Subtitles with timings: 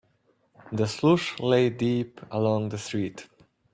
[0.71, 3.29] The slush lay deep along the street.